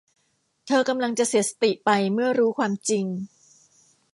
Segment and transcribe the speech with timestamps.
[0.67, 3.05] เธอกำลังจะเสียสติไปเมื่อรู้ความจริง